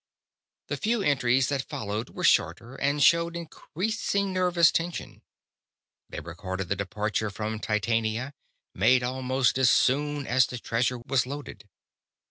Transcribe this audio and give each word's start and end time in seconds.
The 0.65 0.77
few 0.77 1.03
entries 1.03 1.49
that 1.49 1.69
followed 1.69 2.09
were 2.09 2.23
shorter, 2.23 2.73
and 2.73 3.03
showed 3.03 3.35
increasing 3.35 4.33
nervous 4.33 4.71
tension. 4.71 5.21
They 6.09 6.19
recorded 6.19 6.69
the 6.69 6.75
departure 6.75 7.29
from 7.29 7.59
Titania, 7.59 8.33
made 8.73 9.03
almost 9.03 9.59
as 9.59 9.69
soon 9.69 10.25
as 10.25 10.47
the 10.47 10.57
treasure 10.57 10.97
was 10.97 11.27
loaded. 11.27 11.69